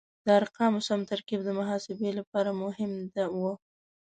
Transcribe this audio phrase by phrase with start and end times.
[0.25, 2.91] د ارقامو سم ترکیب د محاسبې لپاره مهم
[3.39, 3.43] و.